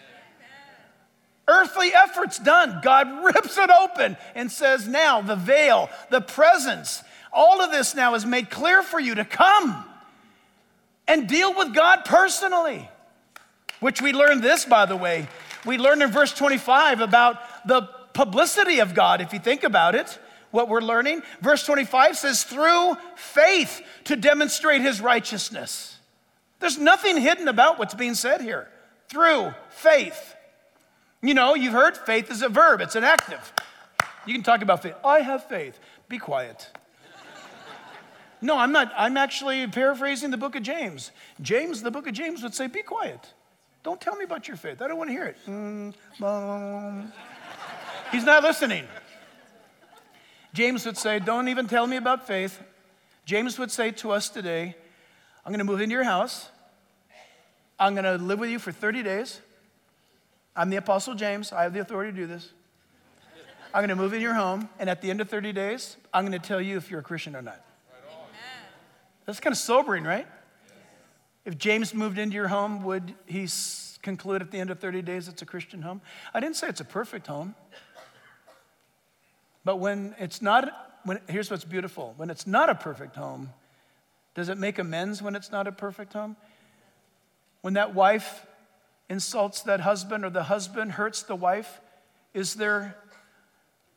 Earthly 1.50 1.94
efforts 1.94 2.40
done. 2.40 2.80
God 2.82 3.26
rips 3.26 3.58
it 3.58 3.70
open 3.70 4.16
and 4.36 4.50
says, 4.50 4.88
Now 4.88 5.20
the 5.20 5.36
veil, 5.36 5.90
the 6.12 6.22
presence, 6.22 7.04
all 7.34 7.60
of 7.60 7.72
this 7.72 7.94
now 7.94 8.16
is 8.16 8.26
made 8.26 8.50
clear 8.50 8.82
for 8.82 9.02
you 9.02 9.16
to 9.16 9.26
come 9.26 9.84
and 11.10 11.28
deal 11.28 11.54
with 11.54 11.74
God 11.74 12.06
personally. 12.06 12.90
Which 13.86 14.02
we 14.02 14.14
learned 14.14 14.42
this, 14.42 14.66
by 14.66 14.88
the 14.88 14.96
way. 14.96 15.28
We 15.64 15.78
learned 15.78 16.02
in 16.02 16.10
verse 16.10 16.34
25 16.34 17.02
about 17.02 17.68
the 17.68 17.84
publicity 18.14 18.80
of 18.80 18.96
God, 18.96 19.22
if 19.22 19.32
you 19.32 19.38
think 19.38 19.64
about 19.64 19.94
it, 19.94 20.18
what 20.50 20.70
we're 20.70 20.82
learning. 20.82 21.22
Verse 21.40 21.64
25 21.64 22.18
says, 22.18 22.44
through 22.44 22.98
faith 23.16 23.84
to 24.06 24.16
demonstrate 24.16 24.82
his 24.82 25.02
righteousness. 25.02 26.00
There's 26.60 26.80
nothing 26.80 27.22
hidden 27.22 27.48
about 27.48 27.78
what's 27.78 27.94
being 27.94 28.16
said 28.16 28.42
here. 28.42 28.70
Through 29.08 29.54
faith. 29.70 30.36
You 31.22 31.36
know, 31.36 31.54
you've 31.54 31.74
heard 31.74 31.96
faith 31.96 32.32
is 32.32 32.42
a 32.42 32.50
verb, 32.50 32.82
it's 32.82 32.96
an 32.96 33.04
active. 33.04 33.54
You 34.26 34.34
can 34.34 34.42
talk 34.42 34.64
about 34.64 34.82
faith. 34.82 34.96
I 35.06 35.20
have 35.20 35.48
faith. 35.48 35.80
Be 36.10 36.18
quiet. 36.18 36.72
No, 38.42 38.58
I'm 38.58 38.72
not. 38.72 38.92
I'm 38.98 39.16
actually 39.16 39.68
paraphrasing 39.68 40.32
the 40.32 40.38
book 40.38 40.56
of 40.56 40.64
James. 40.64 41.12
James, 41.40 41.84
the 41.84 41.92
book 41.92 42.08
of 42.08 42.16
James 42.16 42.42
would 42.42 42.56
say, 42.56 42.66
Be 42.66 42.82
quiet. 42.82 43.35
Don't 43.86 44.02
tell 44.02 44.16
me 44.16 44.24
about 44.24 44.48
your 44.48 44.58
faith. 44.58 44.82
I 44.82 44.88
don't 44.88 44.98
want 44.98 45.10
to 45.10 45.14
hear 45.14 45.26
it. 45.26 45.38
Mm, 45.48 45.94
He's 48.12 48.24
not 48.24 48.42
listening. 48.42 48.88
James 50.56 50.88
would 50.88 50.98
say, 50.98 51.20
Don't 51.20 51.50
even 51.50 51.68
tell 51.68 51.86
me 51.86 51.96
about 51.96 52.26
faith. 52.26 52.60
James 53.26 53.60
would 53.60 53.70
say 53.70 53.92
to 53.92 54.10
us 54.10 54.28
today, 54.30 54.76
I'm 55.46 55.52
going 55.52 55.60
to 55.60 55.66
move 55.66 55.82
into 55.82 55.94
your 55.94 56.04
house. 56.04 56.50
I'm 57.78 57.94
going 57.94 58.06
to 58.06 58.16
live 58.16 58.40
with 58.40 58.50
you 58.50 58.58
for 58.58 58.72
30 58.72 59.04
days. 59.04 59.40
I'm 60.56 60.72
the 60.72 60.78
Apostle 60.78 61.14
James. 61.14 61.52
I 61.52 61.62
have 61.62 61.74
the 61.74 61.82
authority 61.82 62.12
to 62.12 62.18
do 62.18 62.26
this. 62.26 62.54
I'm 63.72 63.82
going 63.82 63.90
to 63.90 63.96
move 63.96 64.16
in 64.16 64.22
your 64.22 64.34
home, 64.34 64.68
and 64.80 64.90
at 64.90 65.04
the 65.04 65.12
end 65.12 65.22
of 65.22 65.30
30 65.30 65.54
days, 65.54 65.98
I'm 66.12 66.26
going 66.26 66.40
to 66.40 66.48
tell 66.48 66.62
you 66.62 66.78
if 66.78 66.90
you're 66.90 67.02
a 67.02 67.04
Christian 67.04 67.36
or 67.36 67.44
not. 67.44 67.64
That's 69.28 69.40
kind 69.40 69.52
of 69.52 69.60
sobering, 69.60 70.06
right? 70.06 70.26
If 71.46 71.60
James 71.60 71.94
moved 71.94 72.18
into 72.18 72.36
your 72.36 72.48
home, 72.48 72.84
would 72.84 73.14
he 73.28 73.48
conclude 74.02 74.42
at 74.42 74.52
the 74.52 74.58
end 74.58 74.72
of 74.72 74.80
30 74.80 75.04
days 75.04 75.28
it's 75.28 75.44
a 75.44 75.46
Christian 75.46 75.84
home? 75.84 76.02
I 76.34 76.40
didn't 76.40 76.56
say 76.56 76.68
it's 76.68 76.82
a 76.82 76.86
perfect 76.86 77.28
home. 77.28 77.54
But 79.64 79.78
when 79.78 80.16
it's 80.20 80.42
not, 80.42 81.00
when, 81.04 81.20
here's 81.28 81.50
what's 81.50 81.66
beautiful 81.66 82.14
when 82.18 82.30
it's 82.30 82.48
not 82.48 82.70
a 82.70 82.76
perfect 82.76 83.16
home, 83.16 83.52
does 84.34 84.50
it 84.50 84.58
make 84.58 84.80
amends 84.80 85.22
when 85.22 85.36
it's 85.36 85.52
not 85.52 85.68
a 85.68 85.72
perfect 85.72 86.14
home? 86.14 86.36
When 87.62 87.76
that 87.76 87.96
wife 87.96 88.46
insults 89.10 89.62
that 89.64 89.82
husband 89.82 90.26
or 90.26 90.30
the 90.30 90.44
husband 90.44 90.94
hurts 90.94 91.24
the 91.24 91.36
wife, 91.36 91.80
is 92.34 92.56
there 92.56 92.96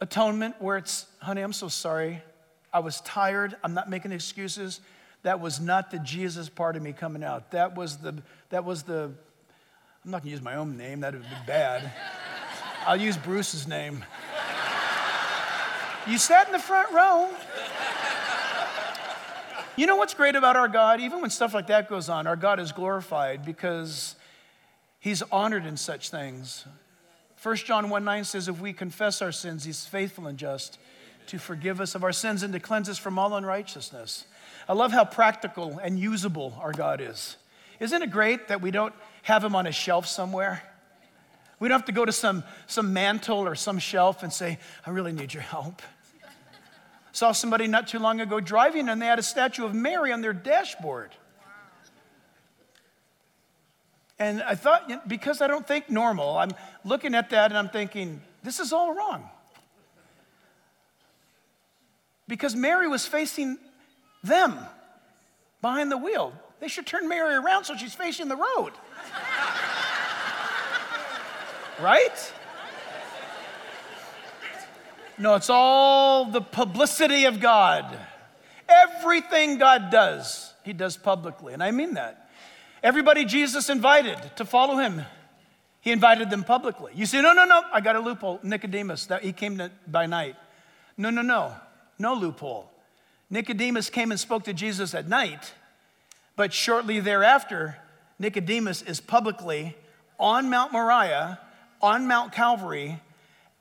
atonement 0.01 0.55
where 0.61 0.77
it's, 0.77 1.07
honey, 1.21 1.41
I'm 1.43 1.53
so 1.53 1.69
sorry. 1.69 2.23
I 2.73 2.81
was 2.81 3.01
tired. 3.01 3.57
I'm 3.65 3.75
not 3.75 3.91
making 3.91 4.13
excuses. 4.13 4.81
That 5.23 5.41
was 5.41 5.61
not 5.61 5.91
the 5.91 5.99
Jesus 5.99 6.49
part 6.49 6.77
of 6.77 6.83
me 6.83 6.93
coming 6.93 7.25
out. 7.25 7.51
That 7.51 7.77
was 7.77 7.99
the, 7.99 8.23
that 8.51 8.65
was 8.65 8.83
the, 8.85 9.11
I'm 10.05 10.11
not 10.11 10.23
gonna 10.23 10.31
use 10.31 10.43
my 10.43 10.55
own 10.55 10.77
name, 10.77 11.01
that 11.01 11.13
would 11.13 11.23
be 11.23 11.29
bad. 11.47 11.91
I'll 12.87 13.01
use 13.01 13.17
Bruce's 13.17 13.67
name. 13.67 14.05
You 16.07 16.17
sat 16.17 16.47
in 16.47 16.53
the 16.53 16.59
front 16.59 16.91
row. 16.93 17.31
You 19.77 19.87
know 19.87 19.97
what's 19.97 20.15
great 20.15 20.35
about 20.35 20.57
our 20.57 20.69
God? 20.69 21.01
Even 21.01 21.21
when 21.21 21.31
stuff 21.31 21.55
like 21.55 21.67
that 21.69 21.89
goes 21.89 22.09
on, 22.09 22.27
our 22.27 22.35
God 22.35 22.59
is 22.59 22.73
glorified 22.73 23.45
because 23.45 24.17
he's 24.99 25.23
honored 25.31 25.67
in 25.67 25.77
such 25.77 26.11
things. 26.11 26.65
1 27.43 27.57
John 27.57 27.91
1 27.91 28.05
9 28.05 28.25
says, 28.25 28.49
If 28.49 28.61
we 28.61 28.73
confess 28.73 29.23
our 29.23 29.31
sins, 29.31 29.65
he's 29.65 29.87
faithful 29.87 30.27
and 30.27 30.39
just 30.39 30.79
to 31.29 31.39
forgive 31.39 31.81
us 31.81 31.95
of 31.95 32.03
our 32.03 32.13
sins 32.13 32.43
and 32.43 32.53
to 32.55 32.59
cleanse 32.59 32.89
us 32.89 32.99
from 32.99 33.19
all 33.19 33.35
unrighteousness. 33.35 34.25
I 34.69 34.75
love 34.75 34.93
how 34.93 35.05
practical 35.05 35.79
and 35.83 35.99
usable 35.99 36.57
our 36.61 36.73
God 36.73 37.01
is. 37.01 37.37
Isn't 37.81 38.03
it 38.03 38.11
great 38.11 38.49
that 38.49 38.61
we 38.61 38.71
don't 38.71 38.95
have 39.23 39.43
him 39.43 39.57
on 39.57 39.67
a 39.67 39.73
shelf 39.73 40.07
somewhere? 40.07 40.63
We 41.59 41.69
don't 41.69 41.79
have 41.79 41.87
to 41.87 41.93
go 41.93 42.05
to 42.05 42.13
some, 42.13 42.45
some 42.67 42.93
mantle 42.93 43.39
or 43.39 43.55
some 43.55 43.79
shelf 43.79 44.23
and 44.23 44.33
say, 44.33 44.59
I 44.87 44.91
really 44.91 45.13
need 45.13 45.33
your 45.33 45.43
help. 45.43 45.81
Saw 47.13 47.33
somebody 47.33 47.67
not 47.67 47.89
too 47.89 47.99
long 47.99 48.21
ago 48.21 48.41
driving 48.41 48.89
and 48.89 49.01
they 49.01 49.07
had 49.07 49.19
a 49.19 49.23
statue 49.23 49.65
of 49.65 49.75
Mary 49.75 50.13
on 50.13 50.21
their 50.21 50.33
dashboard. 50.33 51.11
And 54.19 54.43
I 54.43 54.55
thought, 54.55 55.09
because 55.09 55.41
I 55.41 55.47
don't 55.47 55.67
think 55.67 55.89
normal, 55.89 56.37
I'm 56.37 56.51
looking 56.85 57.15
at 57.15 57.31
that 57.31 57.51
and 57.51 57.59
I'm 57.59 57.69
thinking, 57.69 58.21
this 58.43 58.61
is 58.61 58.73
all 58.73 58.95
wrong. 58.95 59.29
Because 62.27 62.55
Mary 62.55 62.89
was 62.89 63.07
facing 63.07 63.59
them 64.23 64.59
behind 65.61 65.91
the 65.91 65.99
wheel. 65.99 66.33
They 66.61 66.69
should 66.69 66.87
turn 66.87 67.09
Mary 67.09 67.35
around 67.35 67.65
so 67.65 67.77
she's 67.77 67.95
facing 67.95 68.29
the 68.29 68.37
road. 68.37 68.73
right? 71.81 72.33
No, 75.19 75.35
it's 75.35 75.51
all 75.51 76.27
the 76.27 76.41
publicity 76.41 77.25
of 77.25 77.41
God. 77.41 77.99
Everything 78.69 79.59
God 79.59 79.91
does, 79.91 80.53
He 80.65 80.73
does 80.73 80.97
publicly. 80.97 81.55
And 81.55 81.63
I 81.63 81.71
mean 81.71 81.95
that. 81.95 82.29
Everybody 82.83 83.25
Jesus 83.25 83.69
invited 83.71 84.19
to 84.37 84.45
follow 84.45 84.77
Him, 84.77 85.03
He 85.81 85.91
invited 85.91 86.31
them 86.31 86.45
publicly. 86.45 86.93
You 86.95 87.07
say, 87.07 87.21
no, 87.21 87.33
no, 87.33 87.45
no, 87.45 87.63
I 87.73 87.81
got 87.81 87.97
a 87.97 88.01
loophole. 88.01 88.39
Nicodemus, 88.43 89.07
that 89.07 89.23
he 89.23 89.33
came 89.33 89.59
to, 89.59 89.71
by 89.87 90.07
night. 90.07 90.37
No, 90.97 91.11
no, 91.11 91.23
no, 91.23 91.55
no 91.99 92.15
loophole. 92.15 92.71
Nicodemus 93.31 93.91
came 93.91 94.11
and 94.11 94.19
spoke 94.19 94.45
to 94.45 94.53
Jesus 94.53 94.95
at 94.95 95.09
night, 95.09 95.53
but 96.37 96.53
shortly 96.53 97.01
thereafter, 97.01 97.77
Nicodemus 98.19 98.83
is 98.83 99.01
publicly 99.01 99.77
on 100.19 100.49
Mount 100.51 100.73
Moriah, 100.73 101.39
on 101.81 102.07
Mount 102.07 102.33
Calvary, 102.33 103.01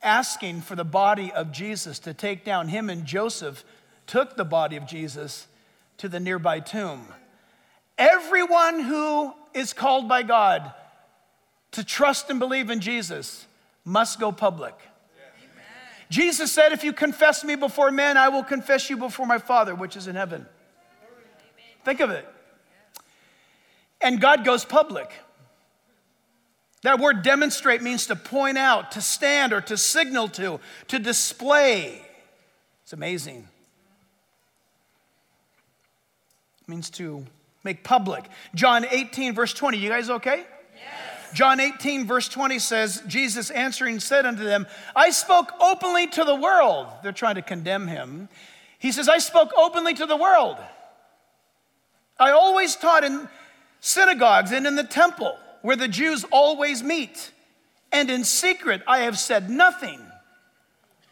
asking 0.02 0.62
for 0.62 0.76
the 0.76 0.86
body 0.86 1.32
of 1.32 1.52
Jesus 1.52 2.00
to 2.00 2.14
take 2.14 2.46
down. 2.46 2.70
Him 2.70 2.90
and 2.90 3.06
Joseph 3.06 3.64
took 4.06 4.38
the 4.38 4.46
body 4.46 4.78
of 4.78 4.88
Jesus 4.88 5.48
to 5.98 6.08
the 6.08 6.20
nearby 6.20 6.60
tomb. 6.60 7.08
Everyone 7.98 8.80
who 8.80 9.34
is 9.54 9.74
called 9.74 10.08
by 10.08 10.24
God 10.24 10.72
to 11.72 11.84
trust 11.84 12.30
and 12.30 12.40
believe 12.40 12.70
in 12.70 12.80
Jesus 12.80 13.46
must 13.84 14.20
go 14.20 14.32
public. 14.32 14.76
Jesus 16.10 16.52
said, 16.52 16.72
If 16.72 16.84
you 16.84 16.94
confess 16.94 17.44
me 17.44 17.56
before 17.56 17.92
men, 17.92 18.18
I 18.18 18.30
will 18.30 18.44
confess 18.44 18.90
you 18.90 18.98
before 18.98 19.26
my 19.26 19.38
Father, 19.38 19.76
which 19.76 19.96
is 19.96 20.08
in 20.08 20.16
heaven. 20.16 20.46
Think 21.84 22.00
of 22.00 22.10
it. 22.10 22.28
And 24.02 24.22
God 24.22 24.46
goes 24.46 24.64
public. 24.64 25.12
That 26.84 27.00
word 27.00 27.24
demonstrate 27.24 27.82
means 27.82 28.08
to 28.08 28.16
point 28.16 28.58
out, 28.58 28.92
to 28.92 29.02
stand, 29.02 29.52
or 29.52 29.62
to 29.62 29.78
signal 29.78 30.30
to, 30.30 30.60
to 30.90 31.00
display. 31.00 32.02
It's 32.84 32.94
amazing. 32.94 33.48
means 36.68 36.90
to 36.92 37.26
make 37.64 37.84
public. 37.84 38.26
John 38.54 38.86
18, 38.90 39.34
verse 39.34 39.54
20. 39.54 39.78
You 39.78 39.90
guys 39.90 40.10
okay? 40.10 40.46
John 41.34 41.60
18, 41.60 42.06
verse 42.06 42.28
20 42.28 42.60
says, 42.60 43.04
Jesus 43.08 43.50
answering 43.50 44.00
said 44.00 44.26
unto 44.26 44.44
them, 44.44 44.68
I 44.96 45.10
spoke 45.10 45.52
openly 45.60 46.08
to 46.08 46.24
the 46.24 46.36
world. 46.36 46.88
They're 47.04 47.12
trying 47.12 47.36
to 47.36 47.42
condemn 47.42 47.88
him. 47.88 48.30
He 48.80 48.92
says, 48.92 49.10
I 49.10 49.18
spoke 49.18 49.52
openly 49.58 49.94
to 49.96 50.06
the 50.06 50.18
world. 50.18 50.58
I 52.20 52.32
always 52.32 52.76
taught 52.76 53.04
in 53.04 53.28
synagogues 53.80 54.52
and 54.52 54.66
in 54.66 54.76
the 54.76 54.84
temple 54.84 55.38
where 55.62 55.76
the 55.76 55.88
Jews 55.88 56.24
always 56.32 56.84
meet. 56.84 57.32
And 57.92 58.10
in 58.10 58.24
secret, 58.24 58.82
I 58.88 59.00
have 59.00 59.18
said 59.18 59.50
nothing. 59.50 60.00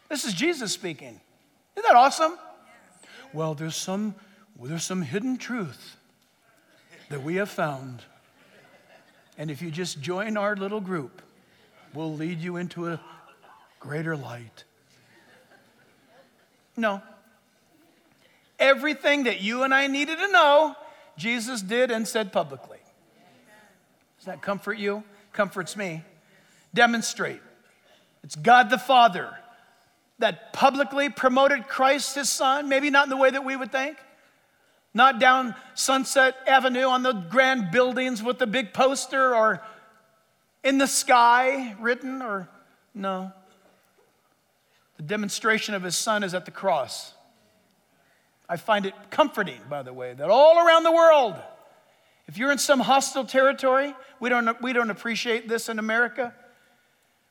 This 0.08 0.24
is 0.24 0.34
Jesus 0.34 0.72
speaking. 0.72 1.20
Isn't 1.76 1.88
that 1.88 1.96
awesome? 1.96 2.38
Well, 3.32 3.54
there's 3.54 3.76
some, 3.76 4.14
there's 4.62 4.84
some 4.84 5.02
hidden 5.02 5.36
truth 5.36 5.96
that 7.08 7.22
we 7.22 7.36
have 7.36 7.50
found. 7.50 8.02
And 9.38 9.50
if 9.50 9.60
you 9.60 9.70
just 9.70 10.00
join 10.00 10.36
our 10.36 10.56
little 10.56 10.80
group, 10.80 11.22
we'll 11.94 12.14
lead 12.14 12.40
you 12.40 12.56
into 12.56 12.88
a 12.88 13.00
greater 13.80 14.16
light. 14.16 14.64
No. 16.76 17.02
Everything 18.58 19.24
that 19.24 19.40
you 19.40 19.62
and 19.62 19.74
I 19.74 19.86
needed 19.86 20.18
to 20.18 20.28
know, 20.32 20.74
Jesus 21.16 21.62
did 21.62 21.90
and 21.90 22.06
said 22.08 22.32
publicly. 22.32 22.78
Does 24.18 24.26
that 24.26 24.42
comfort 24.42 24.78
you? 24.78 25.04
Comforts 25.32 25.76
me. 25.76 26.02
Demonstrate. 26.74 27.40
It's 28.24 28.36
God 28.36 28.70
the 28.70 28.78
Father 28.78 29.30
that 30.18 30.52
publicly 30.52 31.10
promoted 31.10 31.68
Christ, 31.68 32.14
his 32.14 32.28
son, 32.28 32.68
maybe 32.68 32.90
not 32.90 33.04
in 33.04 33.10
the 33.10 33.16
way 33.16 33.30
that 33.30 33.44
we 33.44 33.54
would 33.54 33.70
think, 33.70 33.98
not 34.96 35.20
down 35.20 35.54
Sunset 35.74 36.36
Avenue 36.46 36.86
on 36.86 37.02
the 37.02 37.12
grand 37.12 37.70
buildings 37.70 38.22
with 38.22 38.38
the 38.38 38.46
big 38.46 38.72
poster 38.72 39.36
or 39.36 39.62
in 40.64 40.78
the 40.78 40.86
sky 40.86 41.76
written, 41.78 42.22
or 42.22 42.48
no. 42.94 43.30
The 44.96 45.02
demonstration 45.02 45.74
of 45.74 45.82
his 45.82 45.98
son 45.98 46.24
is 46.24 46.32
at 46.32 46.46
the 46.46 46.50
cross. 46.50 47.12
I 48.48 48.56
find 48.56 48.86
it 48.86 48.94
comforting, 49.10 49.60
by 49.68 49.82
the 49.82 49.92
way, 49.92 50.14
that 50.14 50.30
all 50.30 50.66
around 50.66 50.84
the 50.84 50.92
world, 50.92 51.34
if 52.26 52.38
you're 52.38 52.50
in 52.50 52.56
some 52.56 52.80
hostile 52.80 53.26
territory, 53.26 53.94
we 54.18 54.30
don't, 54.30 54.62
we 54.62 54.72
don't 54.72 54.90
appreciate 54.90 55.46
this 55.46 55.68
in 55.68 55.78
America. 55.78 56.34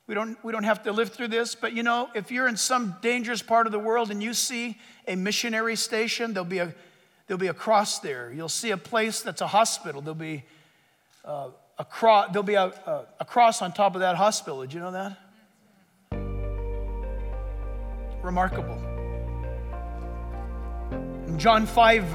We 0.06 0.14
don't, 0.14 0.38
we 0.46 0.52
don't 0.52 0.66
have 0.66 0.84
to 0.84 0.92
live 0.92 1.10
through 1.10 1.30
this, 1.30 1.56
but 1.56 1.74
you 1.74 1.82
know, 1.82 2.10
if 2.14 2.30
you're 2.30 2.48
in 2.48 2.58
some 2.58 2.96
dangerous 3.02 3.42
part 3.42 3.66
of 3.66 3.72
the 3.72 3.80
world 3.80 4.12
and 4.12 4.22
you 4.22 4.36
see 4.36 4.78
a 5.08 5.16
missionary 5.16 5.76
station, 5.76 6.36
there'll 6.36 6.46
be 6.46 6.60
a 6.60 6.76
There'll 7.28 7.40
be 7.40 7.48
a 7.48 7.54
cross 7.54 8.00
there. 8.00 8.32
You'll 8.32 8.50
see 8.50 8.72
a 8.72 8.78
place 8.78 9.22
that's 9.22 9.42
a 9.42 9.48
hospital. 9.48 10.02
There'll 10.02 10.16
be 10.16 10.44
uh, 11.24 11.50
a 11.80 11.86
cross. 11.86 12.28
There'll 12.32 12.44
be 12.44 12.54
a, 12.54 12.66
a, 12.66 13.06
a 13.22 13.26
cross 13.26 13.62
on 13.62 13.72
top 13.72 13.96
of 13.96 14.02
that 14.02 14.16
hospital. 14.16 14.62
Did 14.62 14.74
you 14.74 14.80
know 14.80 14.92
that? 14.92 15.18
Remarkable. 18.22 18.80
In 21.28 21.40
John 21.40 21.66
5, 21.66 22.06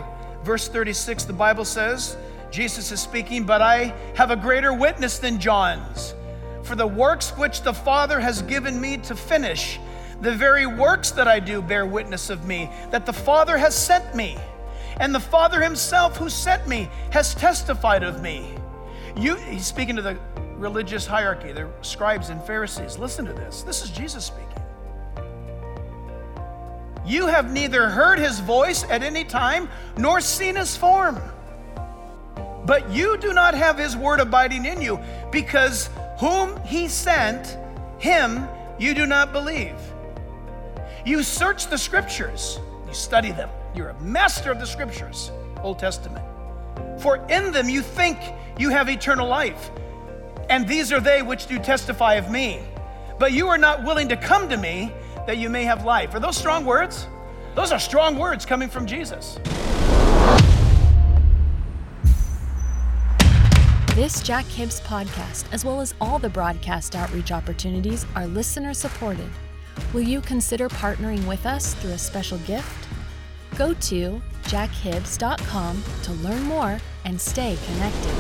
verse 0.45 0.69
36, 0.69 1.25
the 1.25 1.33
Bible 1.33 1.65
says, 1.65 2.17
Jesus 2.51 2.91
is 2.91 3.01
speaking, 3.01 3.45
but 3.45 3.63
I 3.63 3.95
have 4.15 4.31
a 4.31 4.37
greater 4.37 4.73
witness 4.73 5.19
than 5.19 5.39
John's. 5.41 6.15
For 6.63 6.75
the 6.75 6.87
works 6.87 7.31
which 7.37 7.63
the 7.63 7.75
Father 7.75 8.21
has 8.21 8.43
given 8.43 8.81
me 8.81 8.97
to 8.99 9.15
finish, 9.17 9.79
the 10.21 10.35
very 10.35 10.67
works 10.67 11.11
that 11.13 11.27
I 11.27 11.41
do 11.41 11.63
bear 11.63 11.87
witness 11.87 12.31
of 12.31 12.47
me, 12.47 12.71
that 12.91 13.07
the 13.07 13.13
Father 13.13 13.57
has 13.57 13.75
sent 13.75 14.15
me 14.15 14.37
and 15.01 15.15
the 15.15 15.21
Father 15.21 15.63
himself 15.63 16.19
who 16.19 16.29
sent 16.29 16.69
me 16.69 16.89
has 17.11 17.35
testified 17.35 18.03
of 18.03 18.23
me. 18.23 18.55
You, 19.17 19.35
he's 19.37 19.67
speaking 19.67 19.97
to 19.97 20.03
the 20.03 20.17
religious 20.57 21.07
hierarchy, 21.07 21.53
the 21.53 21.69
scribes 21.81 22.29
and 22.29 22.41
Pharisees. 22.45 22.99
Listen 22.99 23.25
to 23.25 23.33
this. 23.33 23.63
This 23.63 23.83
is 23.83 23.91
Jesus 23.91 24.27
speaking. 24.27 24.47
You 27.07 27.27
have 27.27 27.51
neither 27.51 27.89
heard 27.89 28.19
his 28.19 28.41
voice 28.41 28.85
at 28.85 29.03
any 29.03 29.25
time 29.25 29.71
nor 29.97 30.21
seen 30.21 30.55
his 30.55 30.77
form. 30.77 31.19
But 32.67 32.91
you 32.91 33.17
do 33.17 33.33
not 33.33 33.55
have 33.55 33.79
his 33.79 33.97
word 33.97 34.21
abiding 34.21 34.67
in 34.67 34.83
you, 34.83 35.01
because 35.33 35.89
whom 36.19 36.63
he 36.65 36.89
sent, 36.89 37.57
him 37.99 38.47
you 38.79 38.93
do 38.93 39.07
not 39.07 39.33
believe. 39.33 39.77
You 41.07 41.23
search 41.23 41.69
the 41.69 41.79
scriptures, 41.79 42.61
you 42.87 42.93
study 42.93 43.33
them 43.33 43.49
you're 43.75 43.91
a 43.91 44.01
master 44.01 44.51
of 44.51 44.59
the 44.59 44.67
scriptures, 44.67 45.31
Old 45.63 45.79
Testament. 45.79 46.25
For 47.01 47.25
in 47.29 47.53
them 47.53 47.69
you 47.69 47.83
think 47.83 48.19
you 48.59 48.71
have 48.71 48.89
eternal 48.89 49.29
life, 49.29 49.71
and 50.49 50.67
these 50.67 50.93
are 50.93 51.01
they 51.01 51.23
which 51.23 51.47
do 51.47 51.59
testify 51.59 52.15
of 52.15 52.31
me. 52.31 52.61
But 53.19 53.33
you 53.33 53.49
are 53.49 53.59
not 53.59 53.85
willing 53.85 54.09
to 54.09 54.17
come 54.17 54.49
to 54.49 54.57
me 54.57 54.93
that 55.27 55.39
you 55.39 55.49
may 55.49 55.65
have 55.65 55.85
life. 55.85 56.15
Are 56.15 56.21
those 56.21 56.37
strong 56.37 56.65
words? 56.65 57.07
Those 57.55 57.73
are 57.73 57.79
strong 57.79 58.17
words 58.17 58.47
coming 58.47 58.69
from 58.69 58.87
Jesus. 58.87 59.39
This 63.95 64.23
Jack 64.23 64.47
Hibbs 64.47 64.81
podcast, 64.81 65.53
as 65.53 65.65
well 65.65 65.81
as 65.81 65.95
all 66.01 66.19
the 66.19 66.31
broadcast 66.31 66.97
outreach 66.97 67.33
opportunities, 67.33 68.07
are 68.17 68.27
listener 68.27 68.73
supported. 68.73 69.29
Will 69.93 70.03
you 70.03 70.21
consider 70.21 70.69
partnering 70.69 71.27
with 71.27 71.45
us 71.45 71.75
through 71.75 71.93
a 71.93 71.99
special 71.99 72.39
gift? 72.39 72.90
Go 73.61 73.75
to 73.75 74.23
jackhibbs.com 74.45 75.85
to 76.05 76.13
learn 76.13 76.43
more 76.45 76.81
and 77.05 77.21
stay 77.21 77.59
connected. 77.67 78.11